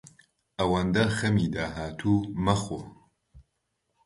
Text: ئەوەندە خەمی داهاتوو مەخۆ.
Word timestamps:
ئەوەندە 0.57 1.03
خەمی 1.17 1.49
داهاتوو 1.55 2.27
مەخۆ. 2.45 2.79